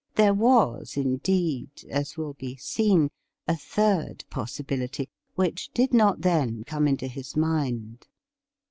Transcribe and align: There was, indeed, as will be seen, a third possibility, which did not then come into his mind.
There 0.15 0.33
was, 0.33 0.97
indeed, 0.97 1.85
as 1.87 2.17
will 2.17 2.33
be 2.33 2.55
seen, 2.55 3.11
a 3.47 3.55
third 3.55 4.25
possibility, 4.31 5.09
which 5.35 5.69
did 5.75 5.93
not 5.93 6.21
then 6.21 6.63
come 6.63 6.87
into 6.87 7.05
his 7.05 7.37
mind. 7.37 8.07